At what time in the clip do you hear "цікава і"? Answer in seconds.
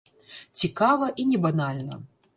0.61-1.29